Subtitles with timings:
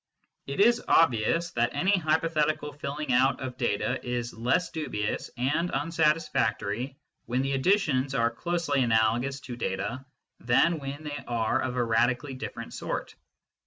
[0.47, 5.69] It is obvious that any hypo thetical filling out of data is less dubious and
[5.73, 10.03] unsatis factory when the additions are closely analogous to data
[10.39, 13.13] than when they are of a radically different sort.